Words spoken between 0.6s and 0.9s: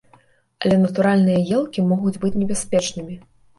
Але